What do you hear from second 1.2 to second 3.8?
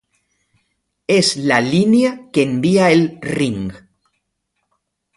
la línea que envía el "ring".